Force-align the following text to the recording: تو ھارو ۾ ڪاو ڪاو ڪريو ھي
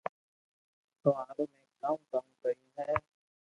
تو 1.01 1.09
ھارو 1.19 1.45
۾ 1.59 1.61
ڪاو 1.81 1.95
ڪاو 2.11 2.27
ڪريو 2.41 2.67
ھي 2.89 2.95